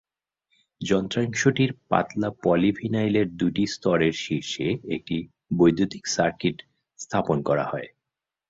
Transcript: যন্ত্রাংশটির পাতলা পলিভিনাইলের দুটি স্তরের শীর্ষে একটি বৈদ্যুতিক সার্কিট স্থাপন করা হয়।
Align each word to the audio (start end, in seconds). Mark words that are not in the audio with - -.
যন্ত্রাংশটির 0.81 1.71
পাতলা 1.89 2.29
পলিভিনাইলের 2.43 3.27
দুটি 3.35 3.63
স্তরের 3.67 4.13
শীর্ষে 4.23 4.67
একটি 4.95 5.17
বৈদ্যুতিক 5.57 6.03
সার্কিট 6.07 6.57
স্থাপন 6.99 7.37
করা 7.41 7.65
হয়। 7.65 7.87